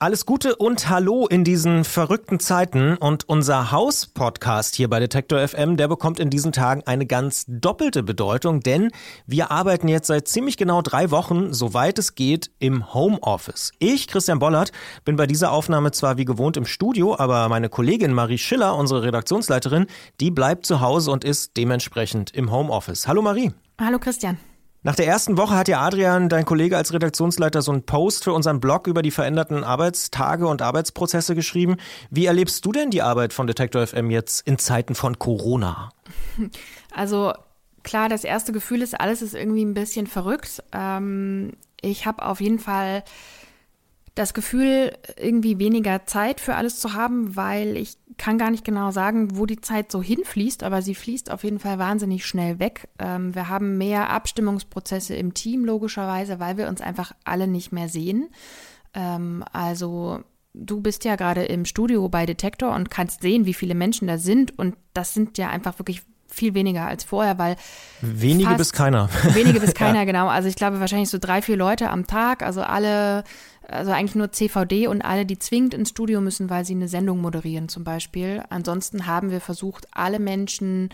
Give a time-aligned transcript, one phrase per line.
[0.00, 2.96] Alles Gute und Hallo in diesen verrückten Zeiten.
[2.98, 8.04] Und unser Haus-Podcast hier bei Detektor FM, der bekommt in diesen Tagen eine ganz doppelte
[8.04, 8.92] Bedeutung, denn
[9.26, 13.72] wir arbeiten jetzt seit ziemlich genau drei Wochen, soweit es geht, im Homeoffice.
[13.80, 14.70] Ich, Christian Bollert,
[15.04, 19.02] bin bei dieser Aufnahme zwar wie gewohnt im Studio, aber meine Kollegin Marie Schiller, unsere
[19.02, 19.86] Redaktionsleiterin,
[20.20, 23.08] die bleibt zu Hause und ist dementsprechend im Homeoffice.
[23.08, 23.50] Hallo Marie.
[23.80, 24.38] Hallo Christian.
[24.88, 28.32] Nach der ersten Woche hat ja Adrian, dein Kollege als Redaktionsleiter, so einen Post für
[28.32, 31.76] unseren Blog über die veränderten Arbeitstage und Arbeitsprozesse geschrieben.
[32.08, 35.90] Wie erlebst du denn die Arbeit von Detektor FM jetzt in Zeiten von Corona?
[36.90, 37.34] Also
[37.82, 40.62] klar, das erste Gefühl ist, alles ist irgendwie ein bisschen verrückt.
[40.72, 41.52] Ähm,
[41.82, 43.04] ich habe auf jeden Fall
[44.18, 48.90] das Gefühl, irgendwie weniger Zeit für alles zu haben, weil ich kann gar nicht genau
[48.90, 52.88] sagen, wo die Zeit so hinfließt, aber sie fließt auf jeden Fall wahnsinnig schnell weg.
[52.98, 57.88] Ähm, wir haben mehr Abstimmungsprozesse im Team, logischerweise, weil wir uns einfach alle nicht mehr
[57.88, 58.28] sehen.
[58.92, 63.76] Ähm, also du bist ja gerade im Studio bei Detektor und kannst sehen, wie viele
[63.76, 64.58] Menschen da sind.
[64.58, 67.56] Und das sind ja einfach wirklich viel weniger als vorher, weil
[68.00, 69.08] wenige bis keiner.
[69.32, 70.04] Wenige bis keiner, ja.
[70.04, 70.28] genau.
[70.28, 73.24] Also ich glaube wahrscheinlich so drei, vier Leute am Tag, also alle,
[73.68, 77.20] also eigentlich nur CVD und alle, die zwingend ins Studio müssen, weil sie eine Sendung
[77.20, 78.42] moderieren zum Beispiel.
[78.48, 80.88] Ansonsten haben wir versucht, alle Menschen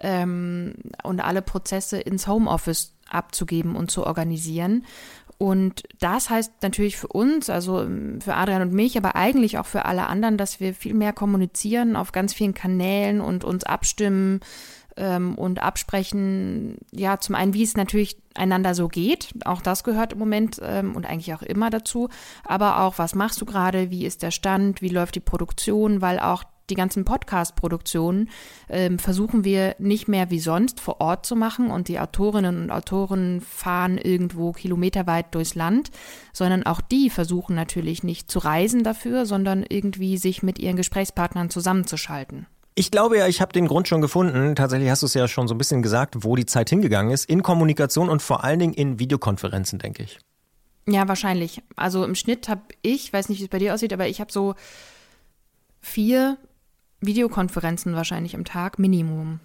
[0.00, 4.84] ähm, und alle Prozesse ins Homeoffice abzugeben und zu organisieren.
[5.38, 9.66] Und das heißt natürlich für uns, also ähm, für Adrian und mich, aber eigentlich auch
[9.66, 14.40] für alle anderen, dass wir viel mehr kommunizieren auf ganz vielen Kanälen und uns abstimmen
[14.96, 20.14] ähm, und absprechen, ja, zum einen, wie es natürlich einander so geht, auch das gehört
[20.14, 22.08] im Moment ähm, und eigentlich auch immer dazu,
[22.44, 26.18] aber auch, was machst du gerade, wie ist der Stand, wie läuft die Produktion, weil
[26.18, 28.30] auch die ganzen Podcast-Produktionen
[28.68, 32.70] ähm, versuchen wir nicht mehr wie sonst vor Ort zu machen und die Autorinnen und
[32.70, 35.90] Autoren fahren irgendwo kilometerweit durchs Land,
[36.32, 41.50] sondern auch die versuchen natürlich nicht zu reisen dafür, sondern irgendwie sich mit ihren Gesprächspartnern
[41.50, 42.46] zusammenzuschalten.
[42.74, 44.54] Ich glaube ja, ich habe den Grund schon gefunden.
[44.54, 47.28] Tatsächlich hast du es ja schon so ein bisschen gesagt, wo die Zeit hingegangen ist.
[47.28, 50.18] In Kommunikation und vor allen Dingen in Videokonferenzen, denke ich.
[50.86, 51.62] Ja, wahrscheinlich.
[51.76, 54.32] Also im Schnitt habe ich, weiß nicht, wie es bei dir aussieht, aber ich habe
[54.32, 54.54] so
[55.80, 56.38] vier
[57.00, 59.40] Videokonferenzen wahrscheinlich im Tag, Minimum.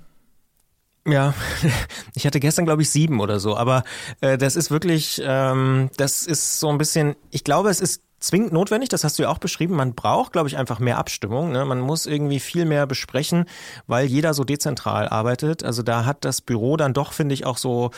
[1.07, 1.33] Ja,
[2.15, 3.83] ich hatte gestern, glaube ich, sieben oder so, aber
[4.21, 8.51] äh, das ist wirklich, ähm, das ist so ein bisschen, ich glaube, es ist zwingend
[8.51, 9.75] notwendig, das hast du ja auch beschrieben.
[9.75, 11.51] Man braucht, glaube ich, einfach mehr Abstimmung.
[11.51, 11.66] Ne?
[11.66, 13.45] Man muss irgendwie viel mehr besprechen,
[13.85, 15.63] weil jeder so dezentral arbeitet.
[15.63, 17.91] Also da hat das Büro dann doch, finde ich, auch so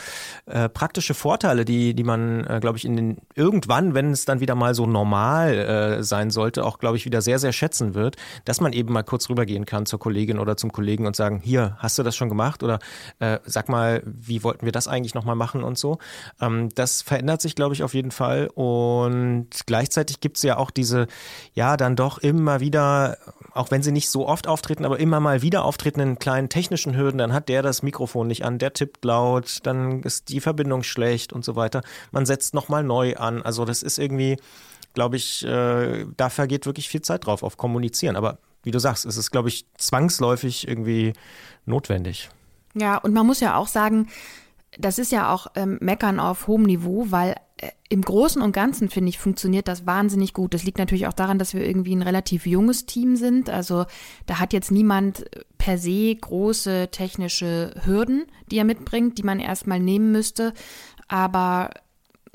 [0.46, 4.40] äh, praktische Vorteile, die, die man, äh, glaube ich, in den irgendwann, wenn es dann
[4.40, 8.18] wieder mal so normal äh, sein sollte, auch, glaube ich, wieder sehr, sehr schätzen wird,
[8.46, 11.78] dass man eben mal kurz rübergehen kann zur Kollegin oder zum Kollegen und sagen, hier,
[11.80, 12.64] hast du das schon gemacht?
[12.64, 12.80] Oder
[13.20, 15.98] äh, sag mal, wie wollten wir das eigentlich nochmal machen und so.
[16.42, 18.50] Ähm, das verändert sich, glaube ich, auf jeden Fall.
[18.54, 21.08] Und gleichzeitig gleichzeitig gibt es ja auch diese,
[21.54, 23.18] ja, dann doch immer wieder,
[23.54, 27.18] auch wenn sie nicht so oft auftreten, aber immer mal wieder auftretenden kleinen technischen Hürden,
[27.18, 31.34] dann hat der das Mikrofon nicht an, der tippt laut, dann ist die Verbindung schlecht
[31.34, 31.82] und so weiter.
[32.12, 33.42] Man setzt nochmal neu an.
[33.42, 34.38] Also das ist irgendwie,
[34.94, 38.16] glaube ich, äh, da vergeht wirklich viel Zeit drauf auf Kommunizieren.
[38.16, 41.14] Aber wie du sagst, es ist, glaube ich, zwangsläufig irgendwie
[41.66, 42.30] notwendig.
[42.76, 44.08] Ja, und man muss ja auch sagen,
[44.78, 48.90] das ist ja auch ähm, Meckern auf hohem Niveau, weil äh, im Großen und Ganzen,
[48.90, 50.54] finde ich, funktioniert das wahnsinnig gut.
[50.54, 53.50] Das liegt natürlich auch daran, dass wir irgendwie ein relativ junges Team sind.
[53.50, 53.86] Also
[54.28, 55.26] da hat jetzt niemand
[55.58, 60.54] per se große technische Hürden, die er mitbringt, die man erstmal nehmen müsste.
[61.08, 61.72] Aber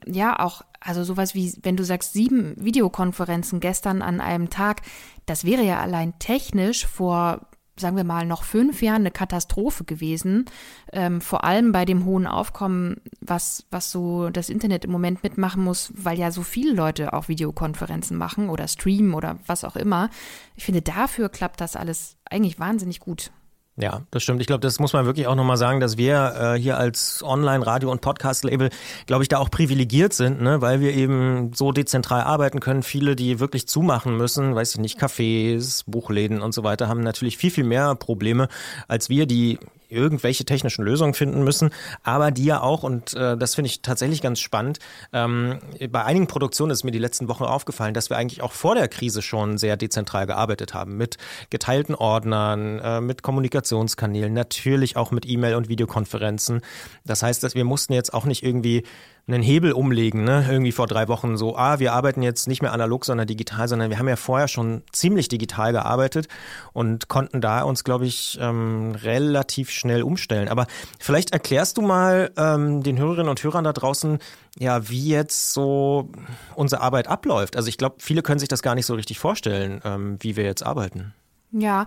[0.07, 4.83] ja, auch, also sowas wie, wenn du sagst, sieben Videokonferenzen gestern an einem Tag,
[5.25, 7.47] das wäre ja allein technisch vor
[7.77, 10.45] sagen wir mal, noch fünf Jahren eine Katastrophe gewesen.
[10.93, 15.63] Ähm, vor allem bei dem hohen Aufkommen, was, was so das Internet im Moment mitmachen
[15.63, 20.11] muss, weil ja so viele Leute auch Videokonferenzen machen oder streamen oder was auch immer.
[20.57, 23.31] Ich finde, dafür klappt das alles eigentlich wahnsinnig gut.
[23.77, 24.41] Ja, das stimmt.
[24.41, 27.91] Ich glaube, das muss man wirklich auch nochmal sagen, dass wir äh, hier als Online-Radio-
[27.91, 28.71] und Podcast-Label,
[29.07, 30.61] glaube ich, da auch privilegiert sind, ne?
[30.61, 32.85] weil wir eben so dezentral arbeiten können.
[32.85, 37.37] Viele, die wirklich zumachen müssen, weiß ich nicht, Cafés, Buchläden und so weiter, haben natürlich
[37.37, 38.47] viel, viel mehr Probleme
[38.87, 41.71] als wir, die irgendwelche technischen Lösungen finden müssen,
[42.03, 44.79] aber die ja auch, und äh, das finde ich tatsächlich ganz spannend,
[45.13, 45.59] ähm,
[45.91, 48.89] bei einigen Produktionen ist mir die letzten Wochen aufgefallen, dass wir eigentlich auch vor der
[48.89, 51.17] Krise schon sehr dezentral gearbeitet haben, mit
[51.51, 56.63] geteilten Ordnern, äh, mit Kommunikationskanälen, natürlich auch mit E-Mail und Videokonferenzen.
[57.05, 58.85] Das heißt, dass wir mussten jetzt auch nicht irgendwie
[59.27, 60.47] einen Hebel umlegen, ne?
[60.51, 63.89] Irgendwie vor drei Wochen so, ah, wir arbeiten jetzt nicht mehr analog, sondern digital, sondern
[63.91, 66.29] wir haben ja vorher schon ziemlich digital gearbeitet
[66.75, 70.49] und konnten da uns, glaube ich, ähm, relativ schnell umstellen.
[70.49, 70.67] Aber
[70.99, 74.19] vielleicht erklärst du mal ähm, den Hörerinnen und Hörern da draußen,
[74.59, 76.11] ja, wie jetzt so
[76.55, 77.57] unsere Arbeit abläuft.
[77.57, 80.45] Also ich glaube, viele können sich das gar nicht so richtig vorstellen, ähm, wie wir
[80.45, 81.15] jetzt arbeiten.
[81.51, 81.87] Ja,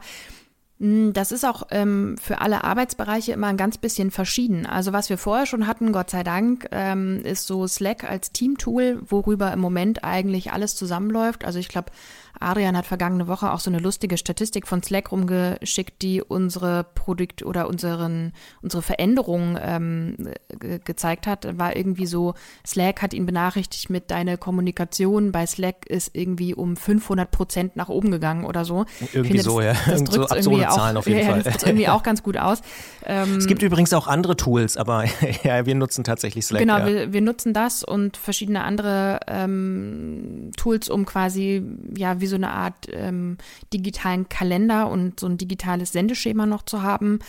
[0.79, 4.67] das ist auch ähm, für alle Arbeitsbereiche immer ein ganz bisschen verschieden.
[4.67, 9.01] Also was wir vorher schon hatten, Gott sei Dank, ähm, ist so Slack als Teamtool,
[9.03, 11.45] worüber im Moment eigentlich alles zusammenläuft.
[11.45, 11.91] Also ich glaube,
[12.39, 17.43] Adrian hat vergangene Woche auch so eine lustige Statistik von Slack rumgeschickt, die unsere Produkt
[17.43, 20.15] oder unseren, unsere Veränderungen ähm,
[20.59, 21.57] ge gezeigt hat.
[21.57, 22.35] War irgendwie so,
[22.65, 27.89] Slack hat ihn benachrichtigt mit deiner Kommunikation bei Slack ist irgendwie um 500 Prozent nach
[27.89, 28.85] oben gegangen oder so.
[29.13, 29.91] Irgendwie so, das, ja.
[29.91, 31.43] Das drückt so absurde Zahlen auf jeden ja, Fall.
[31.43, 32.61] Das irgendwie auch ganz gut aus.
[33.09, 35.05] Ähm, es gibt übrigens auch andere Tools, aber
[35.43, 36.59] ja, wir nutzen tatsächlich Slack.
[36.59, 36.85] Genau, ja.
[36.87, 41.63] wir, wir nutzen das und verschiedene andere ähm, Tools, um quasi,
[41.95, 43.37] ja, wie wie so eine Art ähm,
[43.73, 47.19] digitalen Kalender und so ein digitales Sendeschema noch zu haben.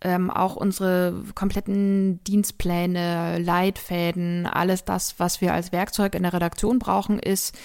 [0.00, 6.78] Ähm, auch unsere kompletten Dienstpläne, Leitfäden, alles das, was wir als Werkzeug in der Redaktion
[6.78, 7.56] brauchen, ist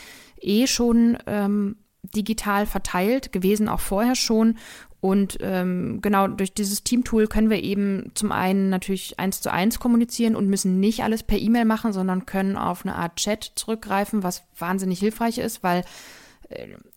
[0.41, 1.75] eh schon ähm,
[2.15, 4.57] digital verteilt gewesen, auch vorher schon.
[5.01, 9.79] Und ähm, genau durch dieses Teamtool können wir eben zum einen natürlich eins zu eins
[9.79, 14.23] kommunizieren und müssen nicht alles per E-Mail machen, sondern können auf eine Art Chat zurückgreifen,
[14.23, 15.85] was wahnsinnig hilfreich ist, weil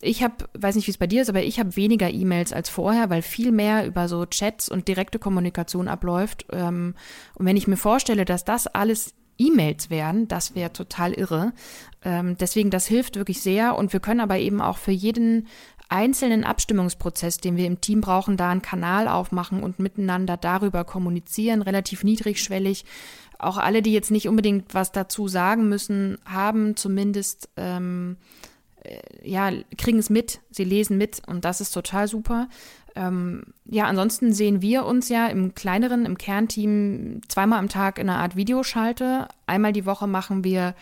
[0.01, 2.69] ich habe, weiß nicht, wie es bei dir ist, aber ich habe weniger E-Mails als
[2.69, 6.47] vorher, weil viel mehr über so Chats und direkte Kommunikation abläuft.
[6.51, 6.95] Ähm,
[7.35, 11.53] und wenn ich mir vorstelle, dass das alles E-Mails wären, das wäre total irre.
[12.03, 13.75] Ähm, deswegen, das hilft wirklich sehr.
[13.77, 15.47] Und wir können aber eben auch für jeden
[15.93, 21.61] einzelnen Abstimmungsprozess, den wir im Team brauchen, da einen Kanal aufmachen und miteinander darüber kommunizieren,
[21.61, 22.83] relativ niedrigschwellig.
[23.37, 28.17] Auch alle, die jetzt nicht unbedingt was dazu sagen müssen, haben zumindest ähm,
[28.81, 32.49] äh, ja, kriegen es mit, sie lesen mit und das ist total super.
[32.95, 38.09] Ähm, ja, ansonsten sehen wir uns ja im kleineren, im Kernteam zweimal am Tag in
[38.09, 39.27] einer Art Videoschalte.
[39.45, 40.73] Einmal die Woche machen wir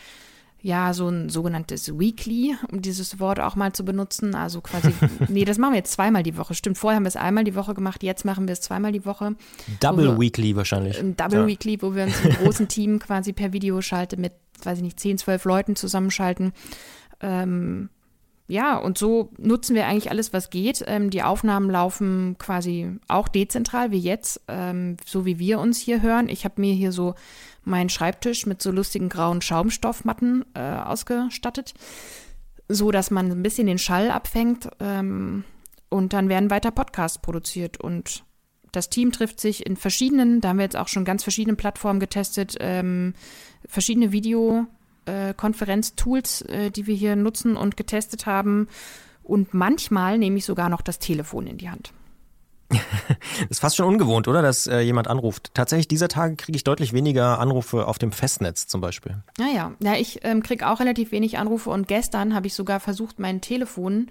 [0.61, 4.35] ja so ein sogenanntes Weekly, um dieses Wort auch mal zu benutzen.
[4.35, 4.93] Also quasi,
[5.27, 6.53] nee, das machen wir jetzt zweimal die Woche.
[6.53, 9.05] Stimmt, vorher haben wir es einmal die Woche gemacht, jetzt machen wir es zweimal die
[9.05, 9.35] Woche.
[9.79, 10.99] Double wir, Weekly wahrscheinlich.
[10.99, 11.47] Ein Double ja.
[11.47, 15.17] Weekly, wo wir uns im großen Team quasi per Videoschalte mit, weiß ich nicht, 10,
[15.17, 16.53] 12 Leuten zusammenschalten.
[17.21, 17.89] Ähm,
[18.51, 20.83] ja, und so nutzen wir eigentlich alles, was geht.
[20.85, 26.01] Ähm, die Aufnahmen laufen quasi auch dezentral wie jetzt, ähm, so wie wir uns hier
[26.01, 26.27] hören.
[26.27, 27.15] Ich habe mir hier so
[27.63, 31.73] meinen Schreibtisch mit so lustigen grauen Schaumstoffmatten äh, ausgestattet,
[32.67, 34.69] so dass man ein bisschen den Schall abfängt.
[34.79, 35.43] Ähm,
[35.89, 38.23] und dann werden weiter Podcasts produziert und
[38.71, 41.99] das Team trifft sich in verschiedenen, da haben wir jetzt auch schon ganz verschiedene Plattformen
[41.99, 43.13] getestet, ähm,
[43.67, 44.67] verschiedene Video-
[45.05, 48.67] äh, äh, die wir hier nutzen und getestet haben.
[49.23, 51.93] Und manchmal nehme ich sogar noch das Telefon in die Hand.
[53.49, 54.41] ist fast schon ungewohnt, oder?
[54.41, 55.51] Dass äh, jemand anruft.
[55.53, 59.23] Tatsächlich, dieser Tage kriege ich deutlich weniger Anrufe auf dem Festnetz zum Beispiel.
[59.37, 63.19] Naja, ja, ich ähm, kriege auch relativ wenig Anrufe und gestern habe ich sogar versucht,
[63.19, 64.09] mein Telefon,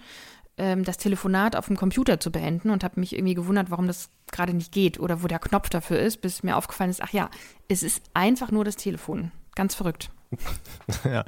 [0.59, 4.11] ähm, das Telefonat auf dem Computer zu beenden und habe mich irgendwie gewundert, warum das
[4.31, 7.31] gerade nicht geht oder wo der Knopf dafür ist, bis mir aufgefallen ist, ach ja,
[7.69, 9.33] es ist einfach nur das Telefon.
[9.55, 10.11] Ganz verrückt.
[11.05, 11.25] ja.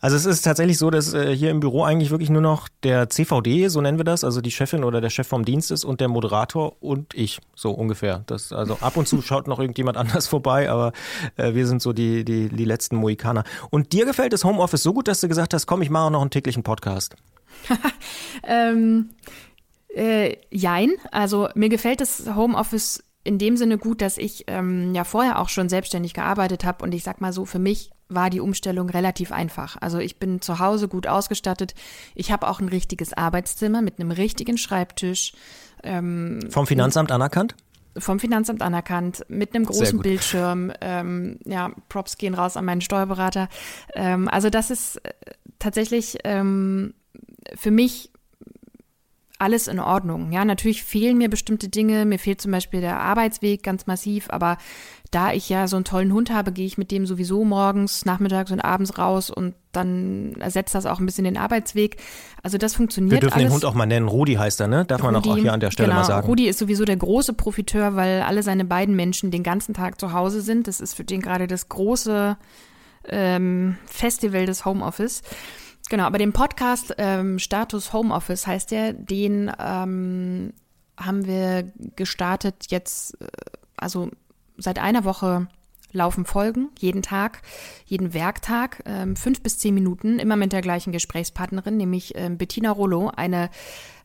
[0.00, 3.08] Also es ist tatsächlich so, dass äh, hier im Büro eigentlich wirklich nur noch der
[3.08, 6.00] CVD, so nennen wir das, also die Chefin oder der Chef vom Dienst ist und
[6.00, 8.24] der Moderator und ich, so ungefähr.
[8.26, 10.92] Das, also ab und zu schaut noch irgendjemand anders vorbei, aber
[11.36, 13.44] äh, wir sind so die, die, die letzten Mohikaner.
[13.70, 16.20] Und dir gefällt das Homeoffice so gut, dass du gesagt hast, komm, ich mache noch
[16.20, 17.14] einen täglichen Podcast.
[18.42, 19.10] ähm,
[19.94, 25.04] äh, jein, also mir gefällt das Homeoffice in dem Sinne gut, dass ich ähm, ja
[25.04, 28.40] vorher auch schon selbstständig gearbeitet habe und ich sag mal so, für mich war die
[28.40, 29.76] Umstellung relativ einfach.
[29.80, 31.74] Also ich bin zu Hause gut ausgestattet.
[32.14, 35.32] Ich habe auch ein richtiges Arbeitszimmer mit einem richtigen Schreibtisch.
[35.82, 37.54] Ähm, Vom Finanzamt anerkannt?
[37.96, 40.72] Vom Finanzamt anerkannt, mit einem großen Bildschirm.
[40.80, 43.48] Ähm, ja, Props gehen raus an meinen Steuerberater.
[43.94, 45.12] Ähm, also das ist äh,
[45.58, 46.94] tatsächlich ähm,
[47.54, 48.11] für mich
[49.42, 50.32] alles in Ordnung.
[50.32, 52.04] Ja, natürlich fehlen mir bestimmte Dinge.
[52.04, 54.56] Mir fehlt zum Beispiel der Arbeitsweg ganz massiv, aber
[55.10, 58.50] da ich ja so einen tollen Hund habe, gehe ich mit dem sowieso morgens, nachmittags
[58.50, 61.96] und abends raus und dann ersetzt das auch ein bisschen den Arbeitsweg.
[62.42, 63.12] Also das funktioniert.
[63.12, 63.48] Wir dürfen alles.
[63.48, 64.08] den Hund auch mal nennen.
[64.08, 64.84] Rudi heißt er, ne?
[64.84, 66.26] Darf Rudi, man auch hier an der Stelle genau, mal sagen.
[66.26, 70.12] Rudi ist sowieso der große Profiteur, weil alle seine beiden Menschen den ganzen Tag zu
[70.12, 70.68] Hause sind.
[70.68, 72.36] Das ist für den gerade das große
[73.08, 75.22] ähm, Festival des Homeoffice.
[75.92, 80.54] Genau, aber den Podcast ähm, Status Homeoffice heißt der, den ähm,
[80.96, 83.26] haben wir gestartet jetzt, äh,
[83.76, 84.08] also
[84.56, 85.48] seit einer Woche
[85.92, 87.42] laufen Folgen, jeden Tag,
[87.84, 92.70] jeden Werktag, ähm, fünf bis zehn Minuten, immer mit der gleichen Gesprächspartnerin, nämlich ähm, Bettina
[92.70, 93.50] Rollo, eine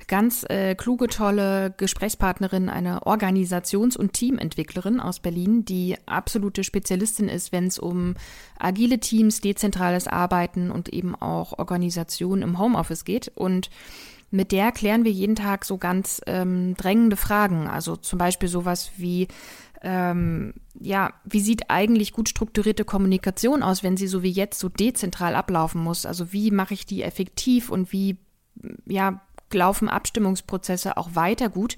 [0.08, 7.52] ganz äh, kluge, tolle Gesprächspartnerin, eine Organisations- und Teamentwicklerin aus Berlin, die absolute Spezialistin ist,
[7.52, 8.16] wenn es um
[8.58, 13.32] agile Teams, dezentrales Arbeiten und eben auch Organisation im Homeoffice geht.
[13.36, 13.70] Und
[14.32, 17.68] mit der klären wir jeden Tag so ganz ähm, drängende Fragen.
[17.68, 19.28] Also zum Beispiel sowas wie,
[19.82, 24.70] ähm, ja, wie sieht eigentlich gut strukturierte Kommunikation aus, wenn sie so wie jetzt so
[24.70, 26.06] dezentral ablaufen muss?
[26.06, 28.18] Also wie mache ich die effektiv und wie,
[28.86, 29.22] ja,
[29.54, 31.78] laufen Abstimmungsprozesse auch weiter gut.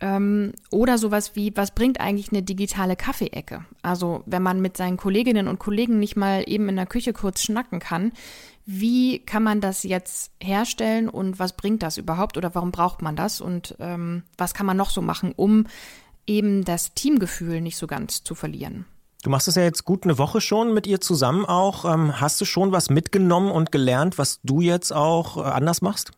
[0.00, 3.64] Ähm, oder sowas wie, was bringt eigentlich eine digitale Kaffeeecke?
[3.82, 7.42] Also wenn man mit seinen Kolleginnen und Kollegen nicht mal eben in der Küche kurz
[7.42, 8.12] schnacken kann,
[8.66, 13.16] wie kann man das jetzt herstellen und was bringt das überhaupt oder warum braucht man
[13.16, 15.66] das und ähm, was kann man noch so machen, um
[16.26, 18.86] eben das Teamgefühl nicht so ganz zu verlieren?
[19.22, 21.84] Du machst es ja jetzt gut eine Woche schon mit ihr zusammen auch.
[21.84, 26.10] Ähm, hast du schon was mitgenommen und gelernt, was du jetzt auch äh, anders machst?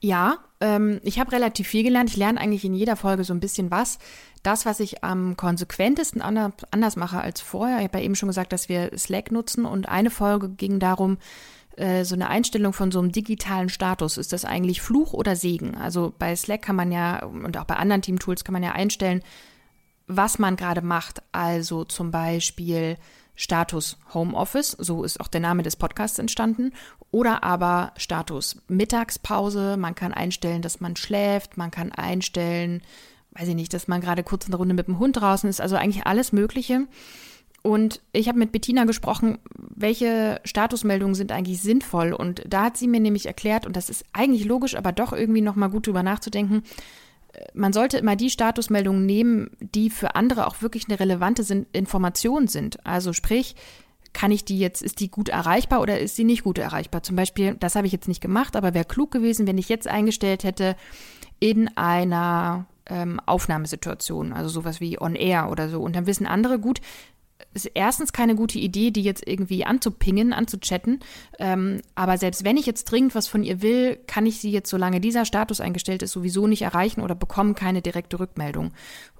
[0.00, 2.10] Ja, ähm, ich habe relativ viel gelernt.
[2.10, 3.98] Ich lerne eigentlich in jeder Folge so ein bisschen was.
[4.42, 8.52] Das, was ich am konsequentesten anders mache als vorher, ich habe ja eben schon gesagt,
[8.52, 11.18] dass wir Slack nutzen und eine Folge ging darum,
[11.76, 14.18] äh, so eine Einstellung von so einem digitalen Status.
[14.18, 15.74] Ist das eigentlich Fluch oder Segen?
[15.74, 19.22] Also bei Slack kann man ja und auch bei anderen Team-Tools kann man ja einstellen,
[20.06, 21.22] was man gerade macht.
[21.32, 22.96] Also zum Beispiel
[23.36, 26.72] Status Homeoffice, so ist auch der Name des Podcasts entstanden,
[27.10, 29.76] oder aber Status Mittagspause.
[29.76, 32.82] Man kann einstellen, dass man schläft, man kann einstellen,
[33.32, 35.76] weiß ich nicht, dass man gerade kurz eine Runde mit dem Hund draußen ist, also
[35.76, 36.86] eigentlich alles Mögliche.
[37.62, 42.12] Und ich habe mit Bettina gesprochen, welche Statusmeldungen sind eigentlich sinnvoll.
[42.12, 45.40] Und da hat sie mir nämlich erklärt, und das ist eigentlich logisch, aber doch irgendwie
[45.40, 46.62] nochmal gut drüber nachzudenken,
[47.54, 52.84] man sollte immer die Statusmeldungen nehmen, die für andere auch wirklich eine relevante Information sind.
[52.86, 53.56] Also sprich,
[54.12, 57.02] kann ich die jetzt, ist die gut erreichbar oder ist sie nicht gut erreichbar?
[57.02, 59.86] Zum Beispiel, das habe ich jetzt nicht gemacht, aber wäre klug gewesen, wenn ich jetzt
[59.86, 60.76] eingestellt hätte
[61.38, 65.82] in einer ähm, Aufnahmesituation, also sowas wie on air oder so.
[65.82, 66.80] Und dann wissen andere gut,
[67.54, 71.00] ist erstens keine gute Idee, die jetzt irgendwie anzupingen, anzuchatten.
[71.38, 74.70] Ähm, aber selbst wenn ich jetzt dringend was von ihr will, kann ich sie jetzt,
[74.70, 78.72] solange dieser Status eingestellt ist, sowieso nicht erreichen oder bekomme keine direkte Rückmeldung.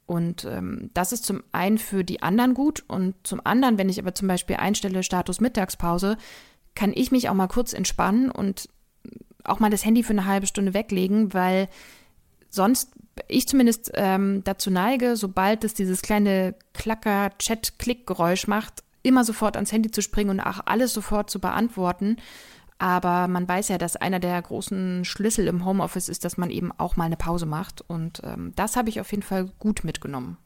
[0.07, 3.99] Und ähm, das ist zum einen für die anderen gut und zum anderen, wenn ich
[3.99, 6.17] aber zum Beispiel einstelle Status Mittagspause,
[6.75, 8.69] kann ich mich auch mal kurz entspannen und
[9.45, 11.69] auch mal das Handy für eine halbe Stunde weglegen, weil
[12.51, 12.93] sonst
[13.29, 19.91] ich zumindest ähm, dazu neige, sobald es dieses kleine Klacker-Chat-Klick-Geräusch macht, immer sofort ans Handy
[19.91, 22.17] zu springen und auch alles sofort zu beantworten.
[22.79, 26.73] Aber man weiß ja, dass einer der großen Schlüssel im Homeoffice ist, dass man eben
[26.73, 27.83] auch mal eine Pause macht.
[27.89, 30.37] Und ähm, das habe ich auf jeden Fall gut mitgenommen.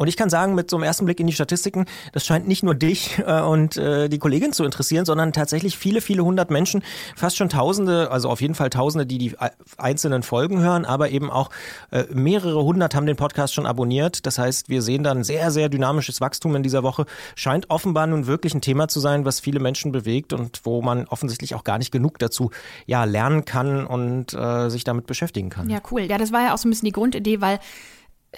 [0.00, 2.62] Und ich kann sagen, mit so einem ersten Blick in die Statistiken, das scheint nicht
[2.62, 6.82] nur dich äh, und äh, die Kollegin zu interessieren, sondern tatsächlich viele, viele hundert Menschen,
[7.16, 9.34] fast schon Tausende, also auf jeden Fall Tausende, die die
[9.76, 11.50] einzelnen Folgen hören, aber eben auch
[11.90, 14.24] äh, mehrere hundert haben den Podcast schon abonniert.
[14.24, 17.04] Das heißt, wir sehen dann sehr, sehr dynamisches Wachstum in dieser Woche.
[17.34, 21.08] Scheint offenbar nun wirklich ein Thema zu sein, was viele Menschen bewegt und wo man
[21.08, 22.50] offensichtlich auch gar nicht genug dazu
[22.86, 25.68] ja lernen kann und äh, sich damit beschäftigen kann.
[25.68, 26.00] Ja, cool.
[26.00, 27.58] Ja, das war ja auch so ein bisschen die Grundidee, weil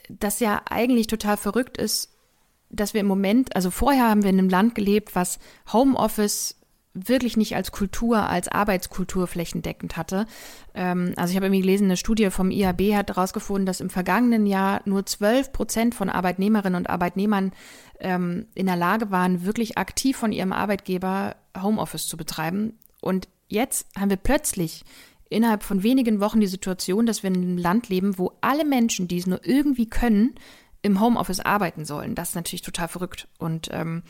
[0.09, 2.11] das ja eigentlich total verrückt ist,
[2.71, 5.39] dass wir im Moment, also vorher haben wir in einem Land gelebt, was
[5.73, 6.57] Homeoffice
[6.95, 10.27] wirklich nicht als Kultur, als Arbeitskultur flächendeckend hatte.
[10.75, 14.47] Ähm, also ich habe irgendwie gelesen, eine Studie vom IAB hat herausgefunden, dass im vergangenen
[14.47, 17.53] Jahr nur 12 Prozent von Arbeitnehmerinnen und Arbeitnehmern
[18.01, 22.79] ähm, in der Lage waren, wirklich aktiv von ihrem Arbeitgeber Homeoffice zu betreiben.
[23.01, 24.85] Und jetzt haben wir plötzlich
[25.33, 29.09] innerhalb von wenigen Wochen die Situation, dass wir in einem Land leben, wo alle Menschen,
[29.09, 30.35] die es nur irgendwie können,
[30.83, 32.15] im Homeoffice arbeiten sollen.
[32.15, 33.29] Das ist natürlich total verrückt.
[33.39, 34.03] Und ähm,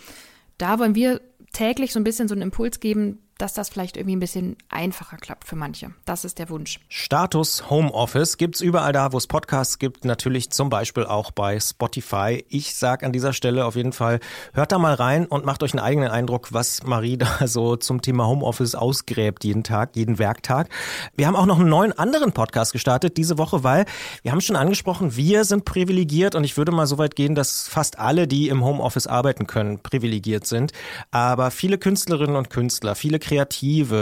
[0.59, 1.21] da wollen wir
[1.53, 5.17] täglich so ein bisschen so einen Impuls geben, dass das vielleicht irgendwie ein bisschen einfacher
[5.17, 5.91] klappt für manche.
[6.05, 6.79] Das ist der Wunsch.
[6.89, 11.59] Status Homeoffice gibt es überall da, wo es Podcasts gibt, natürlich zum Beispiel auch bei
[11.59, 12.45] Spotify.
[12.49, 14.21] Ich sage an dieser Stelle auf jeden Fall,
[14.53, 18.01] hört da mal rein und macht euch einen eigenen Eindruck, was Marie da so zum
[18.01, 20.69] Thema Homeoffice ausgräbt jeden Tag, jeden Werktag.
[21.17, 23.87] Wir haben auch noch einen neuen anderen Podcast gestartet diese Woche, weil
[24.23, 27.67] wir haben schon angesprochen, wir sind privilegiert und ich würde mal so weit gehen, dass
[27.67, 30.71] fast alle, die im Homeoffice arbeiten können, privilegiert sind.
[31.11, 33.32] Aber viele Künstlerinnen und Künstler, viele Kreative,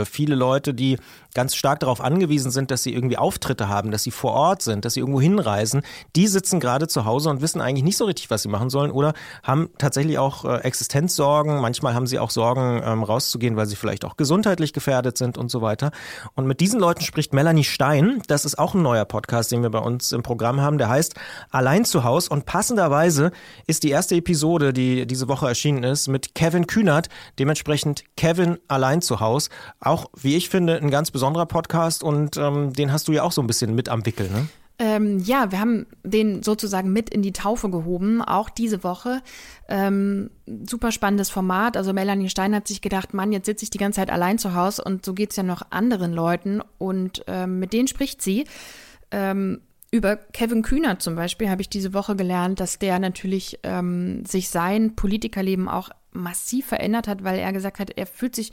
[0.05, 0.97] viele Leute, die
[1.33, 4.85] ganz stark darauf angewiesen sind, dass sie irgendwie Auftritte haben, dass sie vor Ort sind,
[4.85, 5.81] dass sie irgendwo hinreisen,
[6.15, 8.91] die sitzen gerade zu Hause und wissen eigentlich nicht so richtig, was sie machen sollen
[8.91, 11.61] oder haben tatsächlich auch äh, Existenzsorgen.
[11.61, 15.49] Manchmal haben sie auch Sorgen, ähm, rauszugehen, weil sie vielleicht auch gesundheitlich gefährdet sind und
[15.49, 15.91] so weiter.
[16.35, 18.21] Und mit diesen Leuten spricht Melanie Stein.
[18.27, 20.77] Das ist auch ein neuer Podcast, den wir bei uns im Programm haben.
[20.77, 21.15] Der heißt
[21.49, 23.31] Allein zu Haus und passenderweise
[23.67, 27.07] ist die erste Episode, die diese Woche erschienen ist, mit Kevin Kühnert.
[27.39, 29.49] Dementsprechend Kevin allein zu Haus.
[29.79, 33.31] Auch, wie ich finde, ein ganz besonderer Podcast und ähm, den hast du ja auch
[33.31, 34.47] so ein bisschen mit am Wickel, ne?
[34.79, 39.21] Ähm, ja, wir haben den sozusagen mit in die Taufe gehoben, auch diese Woche.
[39.67, 40.31] Ähm,
[40.67, 41.77] super spannendes Format.
[41.77, 44.55] Also Melanie Stein hat sich gedacht, Mann, jetzt sitze ich die ganze Zeit allein zu
[44.55, 48.45] Hause und so geht es ja noch anderen Leuten und ähm, mit denen spricht sie.
[49.11, 49.61] Ähm,
[49.91, 54.49] über Kevin Kühner zum Beispiel habe ich diese Woche gelernt, dass der natürlich ähm, sich
[54.49, 58.51] sein Politikerleben auch massiv verändert hat, weil er gesagt hat, er fühlt sich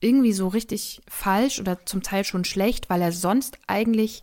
[0.00, 4.22] irgendwie so richtig falsch oder zum Teil schon schlecht, weil er sonst eigentlich,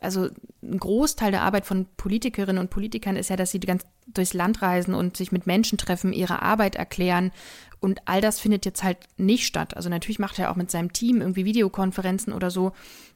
[0.00, 0.28] also
[0.62, 4.62] ein Großteil der Arbeit von Politikerinnen und Politikern ist ja, dass sie ganz durchs Land
[4.62, 7.32] reisen und sich mit Menschen treffen, ihre Arbeit erklären.
[7.80, 9.76] Und all das findet jetzt halt nicht statt.
[9.76, 12.72] Also natürlich macht er auch mit seinem Team irgendwie Videokonferenzen oder so.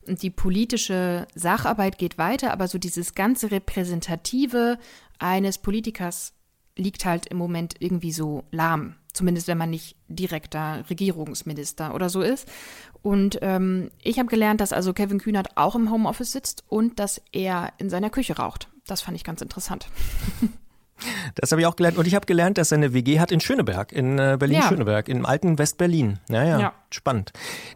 [0.06, 4.78] Und die politische Sacharbeit geht weiter, aber so dieses ganze Repräsentative
[5.18, 6.32] eines Politikers
[6.76, 8.96] liegt halt im Moment irgendwie so lahm.
[9.14, 12.46] Zumindest wenn man nicht direkter Regierungsminister oder so ist.
[13.00, 17.22] Und ähm, ich habe gelernt, dass also Kevin Kühnert auch im Homeoffice sitzt und dass
[17.32, 18.68] er in seiner Küche raucht.
[18.86, 19.88] Das fand ich ganz interessant.
[21.34, 21.98] Das habe ich auch gelernt.
[21.98, 25.14] Und ich habe gelernt, dass er eine WG hat in Schöneberg, in äh, Berlin-Schöneberg, ja.
[25.14, 26.20] im alten West-Berlin.
[26.28, 26.72] Naja, ja.
[26.90, 27.32] spannend.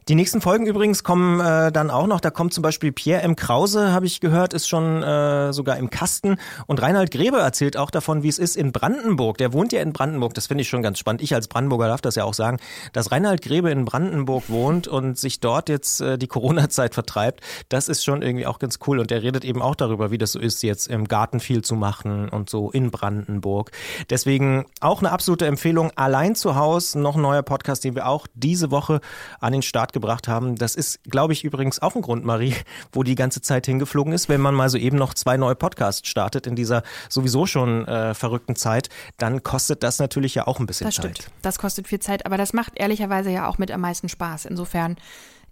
[0.09, 2.21] Die nächsten Folgen übrigens kommen äh, dann auch noch.
[2.21, 3.37] Da kommt zum Beispiel Pierre M.
[3.37, 6.37] Krause, habe ich gehört, ist schon äh, sogar im Kasten.
[6.67, 9.39] Und Reinhard Grebe erzählt auch davon, wie es ist in Brandenburg.
[9.39, 10.35] Der wohnt ja in Brandenburg.
[10.35, 11.23] Das finde ich schon ganz spannend.
[11.23, 12.59] Ich als Brandenburger darf das ja auch sagen,
[12.93, 17.41] dass Reinhard Grebe in Brandenburg wohnt und sich dort jetzt äh, die Corona-Zeit vertreibt.
[17.69, 19.01] Das ist schon irgendwie auch ganz cool.
[19.01, 21.75] Und er redet eben auch darüber, wie das so ist, jetzt im Garten viel zu
[21.75, 23.08] machen und so in Brandenburg.
[23.09, 23.71] Brandenburg.
[24.11, 25.91] Deswegen auch eine absolute Empfehlung.
[25.97, 29.01] Allein zu Hause, noch ein neuer Podcast, den wir auch diese Woche
[29.41, 30.57] an den Start gebracht haben.
[30.57, 32.55] Das ist, glaube ich, übrigens auch ein Grund, Marie,
[32.93, 34.29] wo die ganze Zeit hingeflogen ist.
[34.29, 38.15] Wenn man mal so eben noch zwei neue Podcasts startet in dieser sowieso schon äh,
[38.15, 41.05] verrückten Zeit, dann kostet das natürlich ja auch ein bisschen das Zeit.
[41.05, 41.33] Das stimmt.
[41.43, 44.45] Das kostet viel Zeit, aber das macht ehrlicherweise ja auch mit am meisten Spaß.
[44.45, 44.97] Insofern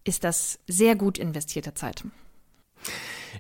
[0.05, 2.05] ist das sehr gut investierte Zeit.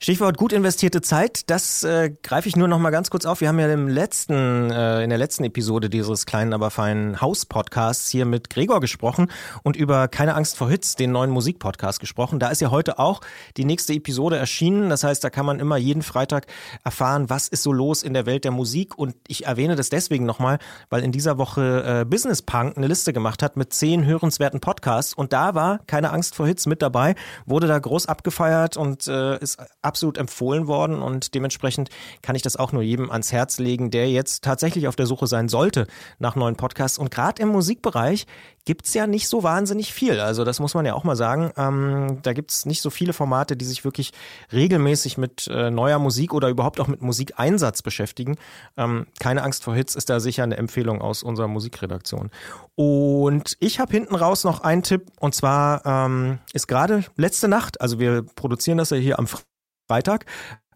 [0.00, 3.40] Stichwort gut investierte Zeit, das äh, greife ich nur noch mal ganz kurz auf.
[3.40, 8.10] Wir haben ja im letzten, äh, in der letzten Episode dieses kleinen, aber feinen Haus-Podcasts
[8.10, 9.30] hier mit Gregor gesprochen
[9.62, 12.38] und über Keine Angst vor Hits, den neuen Musikpodcast gesprochen.
[12.38, 13.20] Da ist ja heute auch
[13.56, 14.90] die nächste Episode erschienen.
[14.90, 16.46] Das heißt, da kann man immer jeden Freitag
[16.84, 18.98] erfahren, was ist so los in der Welt der Musik.
[18.98, 20.58] Und ich erwähne das deswegen nochmal,
[20.90, 25.14] weil in dieser Woche äh, Business Punk eine Liste gemacht hat mit zehn hörenswerten Podcasts.
[25.14, 27.14] Und da war Keine Angst vor Hits mit dabei,
[27.46, 31.90] wurde da groß abgefeiert und äh, ist absolut empfohlen worden und dementsprechend
[32.22, 35.26] kann ich das auch nur jedem ans Herz legen, der jetzt tatsächlich auf der Suche
[35.26, 35.86] sein sollte
[36.18, 36.98] nach neuen Podcasts.
[36.98, 38.26] Und gerade im Musikbereich
[38.66, 40.20] gibt's ja nicht so wahnsinnig viel.
[40.20, 41.52] Also das muss man ja auch mal sagen.
[41.56, 44.12] Ähm, da gibt's nicht so viele Formate, die sich wirklich
[44.52, 48.36] regelmäßig mit äh, neuer Musik oder überhaupt auch mit Musikeinsatz beschäftigen.
[48.76, 52.30] Ähm, keine Angst vor Hits ist da sicher eine Empfehlung aus unserer Musikredaktion.
[52.74, 57.80] Und ich habe hinten raus noch einen Tipp und zwar ähm, ist gerade letzte Nacht,
[57.80, 59.55] also wir produzieren das ja hier am Freitag.
[59.88, 60.24] Ähm,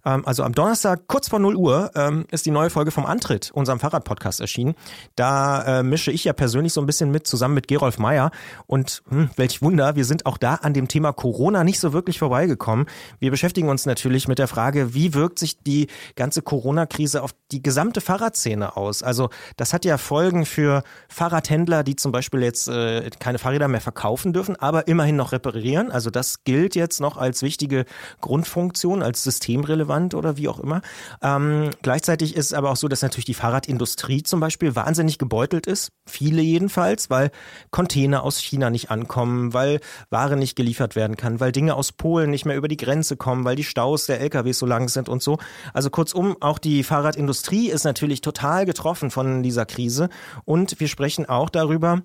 [0.02, 3.80] also am Donnerstag kurz vor 0 Uhr ähm, ist die neue Folge vom Antritt, unserem
[3.80, 4.74] Fahrradpodcast erschienen.
[5.14, 8.30] Da äh, mische ich ja persönlich so ein bisschen mit, zusammen mit Gerolf Meyer.
[8.66, 12.18] Und hm, welch Wunder, wir sind auch da an dem Thema Corona nicht so wirklich
[12.18, 12.86] vorbeigekommen.
[13.18, 17.62] Wir beschäftigen uns natürlich mit der Frage, wie wirkt sich die ganze Corona-Krise auf die
[17.62, 19.02] gesamte Fahrradszene aus?
[19.02, 23.80] Also das hat ja Folgen für Fahrradhändler, die zum Beispiel jetzt äh, keine Fahrräder mehr
[23.80, 25.90] verkaufen dürfen, aber immerhin noch reparieren.
[25.90, 27.84] Also das gilt jetzt noch als wichtige
[28.20, 30.80] Grundfunktion, als systemrelevant relevant oder wie auch immer.
[31.22, 35.66] Ähm, gleichzeitig ist es aber auch so, dass natürlich die Fahrradindustrie zum Beispiel wahnsinnig gebeutelt
[35.66, 35.90] ist.
[36.06, 37.30] Viele jedenfalls, weil
[37.70, 42.30] Container aus China nicht ankommen, weil Ware nicht geliefert werden kann, weil Dinge aus Polen
[42.30, 45.22] nicht mehr über die Grenze kommen, weil die Staus der LKWs so lang sind und
[45.22, 45.38] so.
[45.74, 50.08] Also kurzum, auch die Fahrradindustrie ist natürlich total getroffen von dieser Krise.
[50.44, 52.02] Und wir sprechen auch darüber,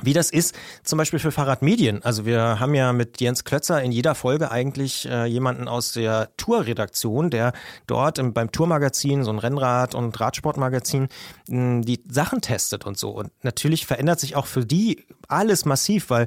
[0.00, 2.02] wie das ist, zum Beispiel für Fahrradmedien.
[2.02, 6.30] Also wir haben ja mit Jens Klötzer in jeder Folge eigentlich äh, jemanden aus der
[6.38, 7.52] Tourredaktion, der
[7.86, 11.08] dort im, beim Tourmagazin, so ein Rennrad- und Radsportmagazin,
[11.46, 13.10] die Sachen testet und so.
[13.10, 16.26] Und natürlich verändert sich auch für die alles massiv, weil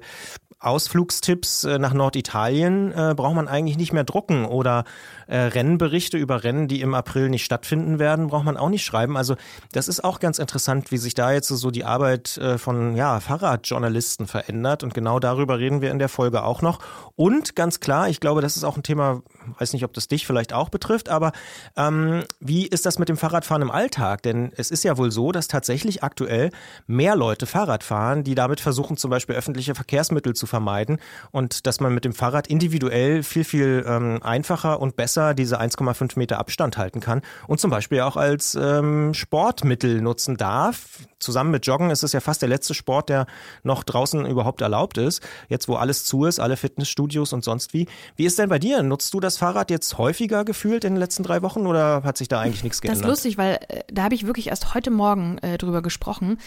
[0.60, 4.84] Ausflugstipps äh, nach Norditalien äh, braucht man eigentlich nicht mehr drucken oder
[5.28, 9.18] äh, Rennberichte über Rennen, die im April nicht stattfinden werden, braucht man auch nicht schreiben.
[9.18, 9.36] Also
[9.72, 13.20] das ist auch ganz interessant, wie sich da jetzt so die Arbeit äh, von ja,
[13.20, 16.80] Fahrradjournalisten verändert und genau darüber reden wir in der Folge auch noch.
[17.16, 19.22] Und ganz klar, ich glaube, das ist auch ein Thema,
[19.60, 21.32] weiß nicht, ob das dich vielleicht auch betrifft, aber
[21.76, 24.24] ähm, wie ist das mit dem Fahrradfahren im Alltag?
[24.24, 26.52] Denn es ist ja wohl so, dass tatsächlich aktuell
[26.88, 31.00] mehr Leute Fahrrad fahren, die damit versuchen, zum Beispiel öffentliche Verkehrsmittel zu vermeiden
[31.32, 36.18] und dass man mit dem Fahrrad individuell viel, viel ähm, einfacher und besser diese 1,5
[36.18, 41.08] Meter Abstand halten kann und zum Beispiel auch als ähm, Sportmittel nutzen darf.
[41.20, 43.26] Zusammen mit Joggen ist es ja fast der letzte Sport, der
[43.64, 45.22] noch draußen überhaupt erlaubt ist.
[45.50, 47.88] Jetzt, wo alles zu ist, alle Fitnessstudios und sonst wie.
[48.16, 48.84] Wie ist denn bei dir?
[48.84, 52.28] Nutzt du das Fahrrad jetzt häufiger gefühlt in den letzten drei Wochen oder hat sich
[52.28, 53.04] da eigentlich nichts geändert?
[53.04, 56.38] Das ist lustig, weil äh, da habe ich wirklich erst heute Morgen äh, drüber gesprochen,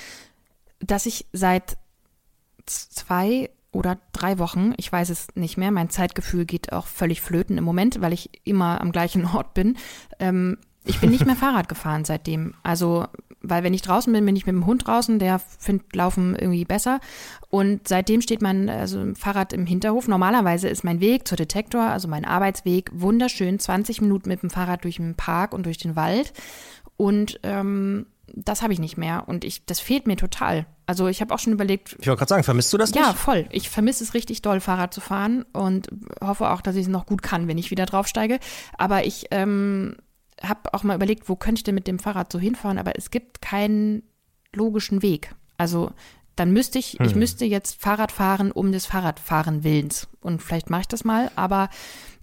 [0.81, 1.77] dass ich seit
[2.67, 7.59] zwei oder drei Wochen, ich weiß es nicht mehr, mein Zeitgefühl geht auch völlig flöten
[7.59, 9.77] im Moment, weil ich immer am gleichen Ort bin.
[10.19, 12.55] Ähm, ich bin nicht mehr Fahrrad gefahren seitdem.
[12.63, 13.07] Also,
[13.43, 16.65] weil wenn ich draußen bin, bin ich mit dem Hund draußen, der findet Laufen irgendwie
[16.65, 17.01] besser.
[17.51, 20.09] Und seitdem steht mein also Fahrrad im Hinterhof.
[20.09, 24.85] Normalerweise ist mein Weg zur Detektor, also mein Arbeitsweg, wunderschön 20 Minuten mit dem Fahrrad
[24.85, 26.33] durch den Park und durch den Wald.
[26.97, 30.67] Und ähm, das habe ich nicht mehr und ich, das fehlt mir total.
[30.89, 31.97] Also ich habe auch schon überlegt.
[32.01, 32.99] Ich wollte gerade sagen, vermisst du das nicht?
[32.99, 33.47] Ja, voll.
[33.51, 35.89] Ich vermisse es richtig doll, Fahrrad zu fahren und
[36.23, 38.39] hoffe auch, dass ich es noch gut kann, wenn ich wieder draufsteige.
[38.79, 39.97] Aber ich ähm,
[40.43, 42.79] habe auch mal überlegt, wo könnte ich denn mit dem Fahrrad so hinfahren?
[42.79, 44.03] Aber es gibt keinen
[44.57, 45.35] logischen Weg.
[45.59, 45.91] Also
[46.37, 47.05] dann müsste ich, hm.
[47.05, 50.09] ich müsste jetzt Fahrrad fahren um des Fahrradfahren Willens.
[50.23, 51.69] Und vielleicht mache ich das mal, aber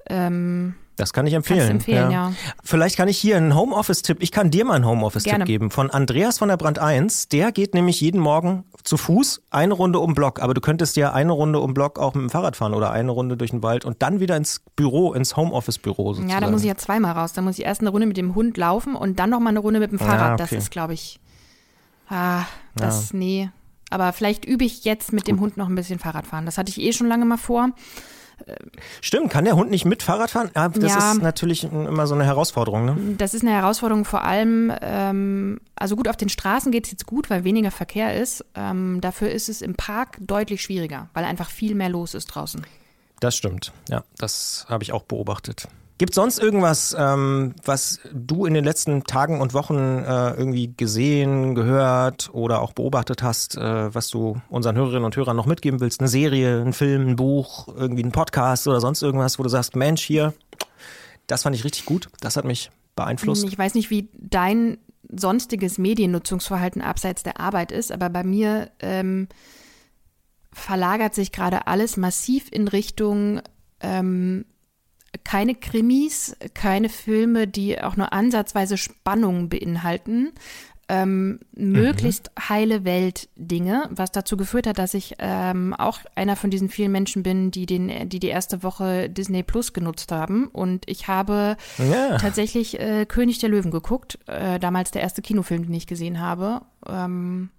[0.07, 1.71] ähm, das kann ich empfehlen.
[1.71, 2.29] empfehlen ja.
[2.29, 2.33] ja.
[2.63, 6.39] Vielleicht kann ich hier einen Homeoffice-Tipp, ich kann dir mal einen Homeoffice-Tipp geben von Andreas
[6.39, 7.27] von der Brand 1.
[7.29, 10.41] Der geht nämlich jeden Morgen zu Fuß eine Runde um Block.
[10.41, 13.11] Aber du könntest ja eine Runde um Block auch mit dem Fahrrad fahren oder eine
[13.11, 16.29] Runde durch den Wald und dann wieder ins Büro, ins Homeoffice-Büro sozusagen.
[16.29, 17.33] Ja, da muss ich ja zweimal raus.
[17.33, 19.79] Da muss ich erst eine Runde mit dem Hund laufen und dann nochmal eine Runde
[19.79, 20.39] mit dem Fahrrad.
[20.39, 20.47] Ja, okay.
[20.49, 21.19] Das ist, glaube ich,
[22.09, 22.43] ah,
[22.75, 23.17] das, ja.
[23.17, 23.49] nee.
[23.89, 26.45] Aber vielleicht übe ich jetzt mit dem Hund noch ein bisschen Fahrrad fahren.
[26.45, 27.69] Das hatte ich eh schon lange mal vor.
[29.01, 30.51] Stimmt, kann der Hund nicht mit Fahrrad fahren?
[30.55, 32.85] Ja, das ja, ist natürlich immer so eine Herausforderung.
[32.85, 33.15] Ne?
[33.17, 37.05] Das ist eine Herausforderung vor allem, ähm, also gut, auf den Straßen geht es jetzt
[37.05, 38.45] gut, weil weniger Verkehr ist.
[38.55, 42.65] Ähm, dafür ist es im Park deutlich schwieriger, weil einfach viel mehr los ist draußen.
[43.19, 45.67] Das stimmt, ja, das habe ich auch beobachtet.
[45.97, 50.73] Gibt es sonst irgendwas, ähm, was du in den letzten Tagen und Wochen äh, irgendwie
[50.75, 55.79] gesehen, gehört oder auch beobachtet hast, äh, was du unseren Hörerinnen und Hörern noch mitgeben
[55.79, 56.01] willst?
[56.01, 59.77] Eine Serie, ein Film, ein Buch, irgendwie ein Podcast oder sonst irgendwas, wo du sagst,
[59.77, 60.33] Mensch, hier,
[61.27, 63.45] das fand ich richtig gut, das hat mich beeinflusst.
[63.45, 64.77] Ich weiß nicht, wie dein
[65.09, 69.29] sonstiges Mediennutzungsverhalten abseits der Arbeit ist, aber bei mir ähm,
[70.51, 73.41] verlagert sich gerade alles massiv in Richtung
[73.79, 74.43] ähm,
[75.23, 80.33] keine Krimis, keine Filme, die auch nur ansatzweise Spannung beinhalten.
[80.87, 81.71] Ähm, mhm.
[81.71, 86.91] möglichst heile Welt-Dinge, was dazu geführt hat, dass ich ähm, auch einer von diesen vielen
[86.91, 90.45] Menschen bin, die den, die die erste Woche Disney Plus genutzt haben.
[90.45, 92.19] Und ich habe ja.
[92.19, 96.61] tatsächlich äh, König der Löwen geguckt, äh, damals der erste Kinofilm, den ich gesehen habe.
[96.87, 97.49] Ähm,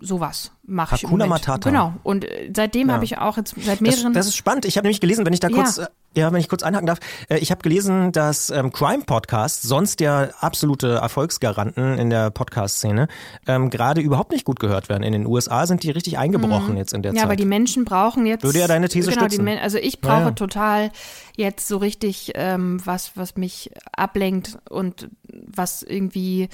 [0.00, 1.04] sowas mache ich.
[1.04, 1.70] Hakuna Matata.
[1.70, 1.94] Genau.
[2.02, 2.94] Und äh, seitdem ja.
[2.94, 4.12] habe ich auch jetzt seit mehreren.
[4.12, 4.64] Das, das ist spannend.
[4.64, 5.84] Ich habe nämlich gelesen, wenn ich da kurz, ja.
[5.84, 9.62] Äh, ja, wenn ich kurz einhaken darf, äh, ich habe gelesen, dass ähm, Crime Podcasts,
[9.62, 13.08] sonst ja absolute Erfolgsgaranten in der Podcast-Szene,
[13.46, 15.02] ähm, gerade überhaupt nicht gut gehört werden.
[15.02, 16.78] In den USA sind die richtig eingebrochen mhm.
[16.78, 17.20] jetzt in der ja, Zeit.
[17.20, 18.44] Ja, aber die Menschen brauchen jetzt.
[18.44, 19.48] Würde ja deine These genau, stützen.
[19.48, 20.90] also ich brauche ja, total
[21.36, 26.48] jetzt so richtig ähm, was, was mich ablenkt und was irgendwie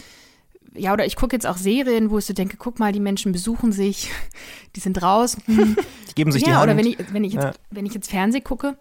[0.79, 3.33] ja, oder ich gucke jetzt auch Serien, wo ich so denke, guck mal, die Menschen
[3.33, 4.11] besuchen sich,
[4.77, 5.43] die sind draußen.
[5.47, 6.65] Die geben sich ja, die Hand.
[6.65, 7.53] oder wenn ich, wenn ich jetzt, ja.
[7.71, 8.77] wenn ich jetzt Fernseh gucke,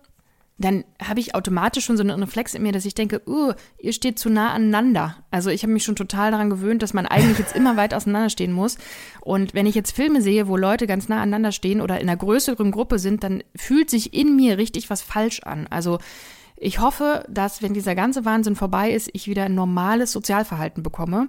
[0.58, 3.92] dann habe ich automatisch schon so einen Reflex in mir, dass ich denke, uh, ihr
[3.92, 5.18] steht zu nah aneinander.
[5.30, 8.30] Also ich habe mich schon total daran gewöhnt, dass man eigentlich jetzt immer weit auseinander
[8.30, 8.78] stehen muss.
[9.20, 12.18] Und wenn ich jetzt Filme sehe, wo Leute ganz nah aneinander stehen oder in einer
[12.18, 15.68] größeren Gruppe sind, dann fühlt sich in mir richtig was falsch an.
[15.68, 16.00] Also
[16.58, 21.28] ich hoffe, dass, wenn dieser ganze Wahnsinn vorbei ist, ich wieder ein normales Sozialverhalten bekomme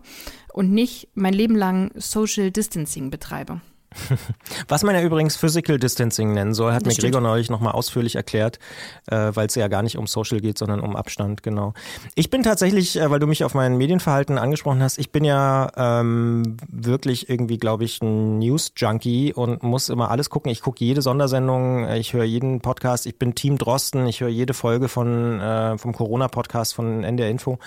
[0.53, 3.61] und nicht mein Leben lang Social Distancing betreibe.
[4.69, 8.17] Was man ja übrigens Physical Distancing nennen soll, hat das mir Gregor neulich nochmal ausführlich
[8.17, 8.59] erklärt,
[9.07, 11.75] äh, weil es ja gar nicht um Social geht, sondern um Abstand, genau.
[12.15, 15.71] Ich bin tatsächlich, äh, weil du mich auf mein Medienverhalten angesprochen hast, ich bin ja
[15.77, 20.51] ähm, wirklich irgendwie, glaube ich, ein News-Junkie und muss immer alles gucken.
[20.51, 24.55] Ich gucke jede Sondersendung, ich höre jeden Podcast, ich bin Team Drosten, ich höre jede
[24.55, 27.59] Folge von äh, vom Corona-Podcast von NDR Info.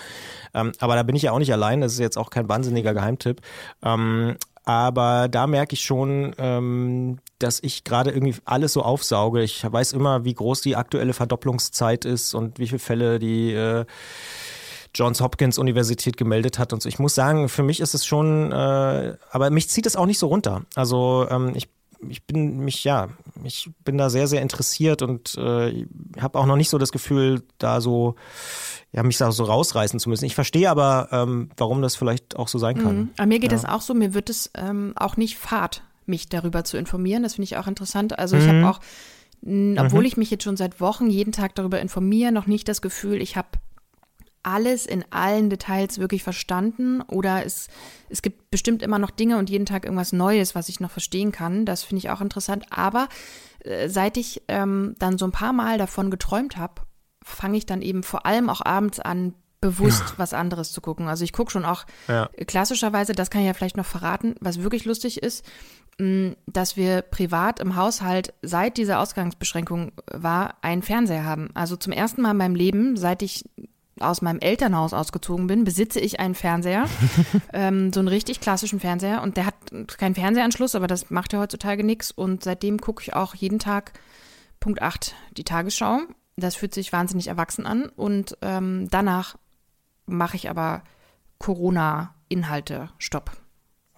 [0.54, 2.94] Ähm, aber da bin ich ja auch nicht allein, das ist jetzt auch kein wahnsinniger
[2.94, 3.40] Geheimtipp.
[3.82, 9.42] Ähm, aber da merke ich schon, ähm, dass ich gerade irgendwie alles so aufsauge.
[9.42, 13.84] Ich weiß immer, wie groß die aktuelle Verdopplungszeit ist und wie viele Fälle die äh,
[14.94, 16.88] Johns Hopkins Universität gemeldet hat und so.
[16.88, 20.18] Ich muss sagen, für mich ist es schon, äh, aber mich zieht es auch nicht
[20.18, 20.62] so runter.
[20.74, 21.68] Also ähm, ich
[22.08, 23.08] ich bin mich ja,
[23.44, 25.86] ich bin da sehr sehr interessiert und äh,
[26.20, 28.14] habe auch noch nicht so das Gefühl, da so
[28.92, 30.24] ja mich da so rausreißen zu müssen.
[30.24, 32.96] Ich verstehe aber, ähm, warum das vielleicht auch so sein kann.
[32.96, 33.10] Mhm.
[33.16, 36.64] Aber mir geht es auch so, mir wird es ähm, auch nicht fad, mich darüber
[36.64, 37.22] zu informieren.
[37.22, 38.18] Das finde ich auch interessant.
[38.18, 38.64] Also ich mhm.
[38.64, 38.80] habe auch,
[39.42, 40.06] obwohl mhm.
[40.06, 43.36] ich mich jetzt schon seit Wochen jeden Tag darüber informiere, noch nicht das Gefühl, ich
[43.36, 43.48] habe
[44.42, 47.68] alles in allen Details wirklich verstanden oder es,
[48.08, 51.32] es gibt bestimmt immer noch Dinge und jeden Tag irgendwas Neues, was ich noch verstehen
[51.32, 51.66] kann.
[51.66, 52.64] Das finde ich auch interessant.
[52.70, 53.08] Aber
[53.60, 56.82] äh, seit ich ähm, dann so ein paar Mal davon geträumt habe,
[57.22, 60.14] fange ich dann eben vor allem auch abends an, bewusst ja.
[60.16, 61.08] was anderes zu gucken.
[61.08, 62.30] Also ich gucke schon auch ja.
[62.46, 65.44] klassischerweise, das kann ich ja vielleicht noch verraten, was wirklich lustig ist,
[65.98, 71.50] mm, dass wir privat im Haushalt seit dieser Ausgangsbeschränkung war, einen Fernseher haben.
[71.54, 73.44] Also zum ersten Mal in meinem Leben, seit ich
[74.00, 76.86] aus meinem Elternhaus ausgezogen bin, besitze ich einen Fernseher,
[77.52, 79.54] ähm, so einen richtig klassischen Fernseher und der hat
[79.98, 83.92] keinen Fernsehanschluss, aber das macht ja heutzutage nichts und seitdem gucke ich auch jeden Tag
[84.58, 86.00] Punkt 8 die Tagesschau.
[86.36, 89.36] Das fühlt sich wahnsinnig erwachsen an und ähm, danach
[90.06, 90.82] mache ich aber
[91.38, 93.39] Corona-Inhalte Stopp.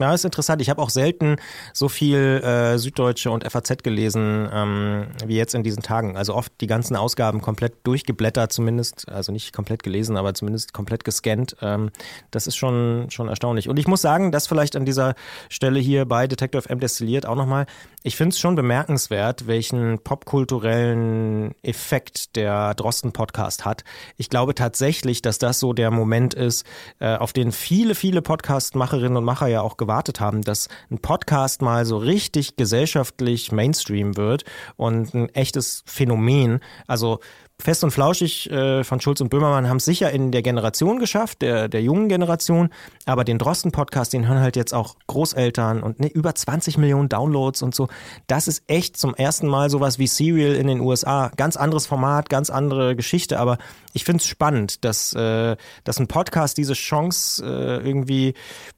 [0.03, 0.61] Ja, ist interessant.
[0.61, 1.37] Ich habe auch selten
[1.73, 6.17] so viel äh, Süddeutsche und FAZ gelesen ähm, wie jetzt in diesen Tagen.
[6.17, 11.05] Also oft die ganzen Ausgaben komplett durchgeblättert, zumindest, also nicht komplett gelesen, aber zumindest komplett
[11.05, 11.55] gescannt.
[11.63, 11.91] Ähm,
[12.33, 13.69] das ist schon, schon erstaunlich.
[13.69, 15.15] Und ich muss sagen, dass vielleicht an dieser
[15.49, 17.67] Stelle hier bei Detective M destilliert auch nochmal,
[18.03, 23.85] ich finde es schon bemerkenswert, welchen popkulturellen Effekt der Drosten-Podcast hat.
[24.17, 26.67] Ich glaube tatsächlich, dass das so der Moment ist,
[26.99, 30.99] äh, auf den viele, viele Podcast-Macherinnen und Macher ja auch gewartet erwartet haben, dass ein
[30.99, 34.45] Podcast mal so richtig gesellschaftlich Mainstream wird
[34.77, 36.61] und ein echtes Phänomen.
[36.87, 37.21] Also
[37.61, 41.43] Fest und Flauschig äh, von Schulz und Böhmermann haben es sicher in der Generation geschafft,
[41.43, 42.71] der, der jungen Generation,
[43.07, 47.63] aber den Drosten-Podcast, den hören halt jetzt auch Großeltern und ne, über 20 Millionen Downloads
[47.63, 47.89] und so.
[48.27, 51.31] Das ist echt zum ersten Mal sowas wie Serial in den USA.
[51.37, 53.59] Ganz anderes Format, ganz andere Geschichte, aber
[53.93, 58.35] ich finde es spannend, dass, äh, dass ein Podcast diese Chance äh, irgendwie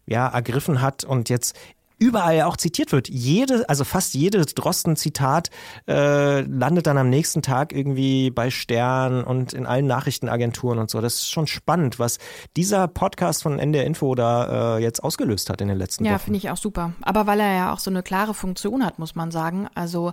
[0.06, 1.56] ja, ergriffen hat und jetzt
[2.04, 3.08] überall auch zitiert wird.
[3.08, 5.48] Jede, also fast jedes Drosten-Zitat
[5.88, 11.00] äh, landet dann am nächsten Tag irgendwie bei Stern und in allen Nachrichtenagenturen und so.
[11.00, 12.18] Das ist schon spannend, was
[12.56, 16.14] dieser Podcast von NDR Info da äh, jetzt ausgelöst hat in den letzten ja, Wochen.
[16.14, 16.92] Ja, finde ich auch super.
[17.00, 19.66] Aber weil er ja auch so eine klare Funktion hat, muss man sagen.
[19.74, 20.12] Also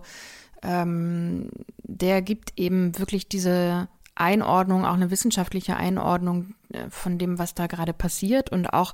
[0.64, 1.50] ähm,
[1.84, 3.90] der gibt eben wirklich diese
[4.22, 8.52] Einordnung, auch eine wissenschaftliche Einordnung äh, von dem, was da gerade passiert.
[8.52, 8.94] Und auch,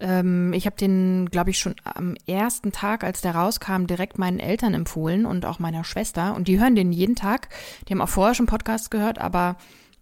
[0.00, 4.38] ähm, ich habe den, glaube ich, schon am ersten Tag, als der rauskam, direkt meinen
[4.38, 6.34] Eltern empfohlen und auch meiner Schwester.
[6.36, 7.48] Und die hören den jeden Tag.
[7.88, 9.56] Die haben auch vorher schon Podcasts gehört, aber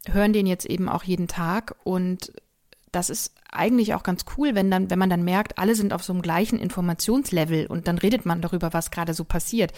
[0.09, 1.75] hören den jetzt eben auch jeden Tag.
[1.83, 2.33] Und
[2.93, 6.05] das ist eigentlich auch ganz cool, wenn dann, wenn man dann merkt, alle sind auf
[6.05, 9.73] so einem gleichen Informationslevel und dann redet man darüber, was gerade so passiert.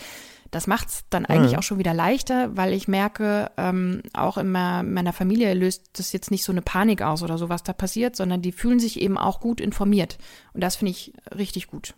[0.51, 1.59] Das macht es dann eigentlich mhm.
[1.59, 6.31] auch schon wieder leichter, weil ich merke, ähm, auch in meiner Familie löst das jetzt
[6.31, 9.19] nicht so eine Panik aus oder so, was da passiert, sondern die fühlen sich eben
[9.19, 10.19] auch gut informiert.
[10.55, 11.95] Und das finde ich richtig gut.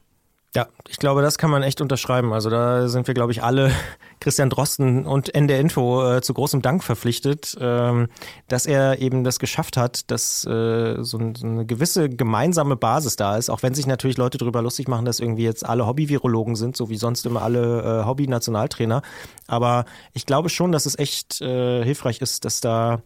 [0.57, 2.33] Ja, ich glaube, das kann man echt unterschreiben.
[2.33, 3.71] Also da sind wir, glaube ich, alle
[4.21, 8.09] Christian Drosten und NDR Info äh, zu großem Dank verpflichtet, ähm,
[8.49, 13.15] dass er eben das geschafft hat, dass äh, so, ein, so, eine gewisse gemeinsame Basis
[13.15, 16.57] da ist, auch wenn sich natürlich Leute darüber lustig machen, dass irgendwie jetzt alle Hobby-Virologen
[16.57, 19.03] sind, so wie sonst immer alle äh, Hobby-Nationaltrainer.
[19.47, 19.85] Aber
[20.15, 23.03] ich glaube schon, dass es echt äh, hilfreich ist, dass da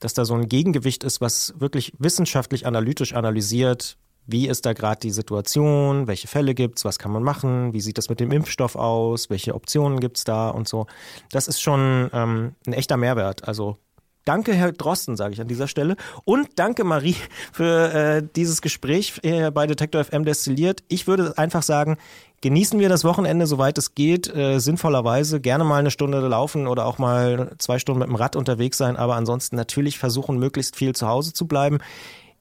[0.00, 5.00] dass da so ein Gegengewicht ist, was wirklich wissenschaftlich analytisch analysiert, wie ist da gerade
[5.00, 8.76] die Situation, welche Fälle gibt's, was kann man machen, wie sieht das mit dem Impfstoff
[8.76, 10.86] aus, welche Optionen gibt's da und so.
[11.30, 13.46] Das ist schon ähm, ein echter Mehrwert.
[13.48, 13.78] Also
[14.24, 15.96] Danke, Herr Drosten, sage ich an dieser Stelle.
[16.24, 17.16] Und danke, Marie,
[17.52, 20.84] für äh, dieses Gespräch bei Detektor FM destilliert.
[20.86, 21.96] Ich würde einfach sagen,
[22.40, 25.40] genießen wir das Wochenende, soweit es geht, äh, sinnvollerweise.
[25.40, 28.96] Gerne mal eine Stunde laufen oder auch mal zwei Stunden mit dem Rad unterwegs sein,
[28.96, 31.78] aber ansonsten natürlich versuchen, möglichst viel zu Hause zu bleiben.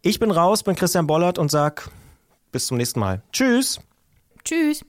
[0.04, 1.92] Ich bin raus, bin Christian Bollert und sag
[2.52, 3.22] bis zum nächsten Mal.
[3.32, 3.80] Tschüss.
[4.44, 4.84] Tschüss.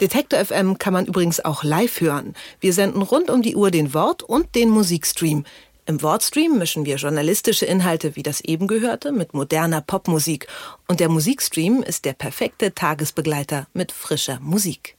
[0.00, 2.32] Detektor FM kann man übrigens auch live hören.
[2.58, 5.44] Wir senden rund um die Uhr den Wort- und den Musikstream.
[5.84, 10.46] Im Wortstream mischen wir journalistische Inhalte wie das eben gehörte mit moderner Popmusik.
[10.86, 14.96] Und der Musikstream ist der perfekte Tagesbegleiter mit frischer Musik.